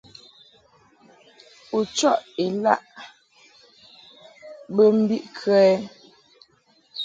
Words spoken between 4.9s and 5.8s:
mbiʼ kə?